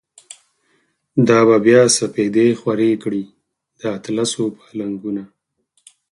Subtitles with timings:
[1.27, 3.23] دا به بیا سپیدی خوری کړی،
[3.79, 5.23] د اطلسو پا لنگونه